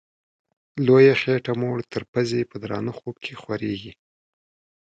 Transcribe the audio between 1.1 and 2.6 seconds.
خېټه موړ تر پزي په